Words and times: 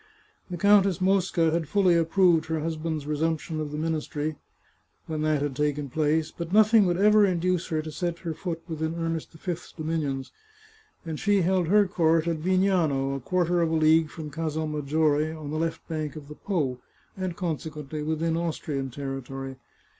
The 0.49 0.57
Countess 0.57 0.99
Mosca 0.99 1.51
had 1.51 1.69
fully 1.69 1.95
approved 1.95 2.47
her 2.47 2.61
husband's 2.61 3.05
reassumption 3.05 3.59
of 3.61 3.71
the 3.71 3.77
ministry, 3.77 4.35
when 5.05 5.21
that 5.21 5.43
had 5.43 5.55
taken 5.55 5.89
place, 5.91 6.31
but 6.35 6.51
nothing 6.51 6.87
would 6.87 6.97
ever 6.97 7.23
induce 7.23 7.67
her 7.67 7.83
to 7.83 7.91
set 7.91 8.17
her 8.25 8.33
foot 8.33 8.63
within 8.67 8.95
Ernest 8.95 9.31
V's 9.33 9.71
dominions; 9.71 10.31
and 11.05 11.19
she 11.19 11.43
held 11.43 11.67
her 11.67 11.87
court 11.87 12.27
at 12.27 12.39
Vigtiano, 12.41 13.15
a 13.15 13.19
quarter 13.19 13.61
of 13.61 13.69
a 13.69 13.75
league 13.75 14.09
from 14.09 14.31
Casal 14.31 14.65
Maggiore, 14.65 15.33
on 15.33 15.51
the 15.51 15.59
left 15.59 15.87
bank 15.87 16.15
of 16.15 16.29
the 16.29 16.35
Po, 16.35 16.79
and 17.15 17.35
consequently 17.37 18.01
within 18.01 18.35
Austrian 18.35 18.89
territory. 18.89 19.57